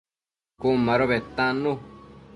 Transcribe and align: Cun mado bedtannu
Cun 0.61 0.77
mado 0.87 1.05
bedtannu 1.13 1.71